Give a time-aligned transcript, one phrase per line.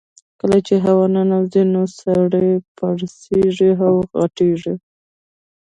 [0.39, 4.75] کله چې هوا ننوځي نو سږي پړسیږي او غټیږي